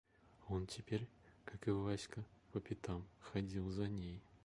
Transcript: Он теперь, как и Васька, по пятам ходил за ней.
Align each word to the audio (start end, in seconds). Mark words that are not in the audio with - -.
Он 0.47 0.65
теперь, 0.65 1.07
как 1.45 1.67
и 1.67 1.69
Васька, 1.69 2.25
по 2.53 2.59
пятам 2.59 3.07
ходил 3.19 3.69
за 3.69 3.87
ней. 3.87 4.23